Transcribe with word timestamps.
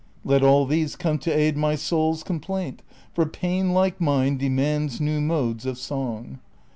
Let 0.25 0.41
all 0.41 0.65
these 0.65 0.95
come 0.95 1.19
to 1.19 1.31
aid 1.31 1.55
my 1.55 1.75
soul's 1.75 2.23
complaint, 2.23 2.81
For 3.13 3.27
pain 3.27 3.71
like 3.71 4.01
mine 4.01 4.35
demands 4.39 4.99
new 4.99 5.21
modes 5.21 5.63
of 5.63 5.77
song. 5.77 6.39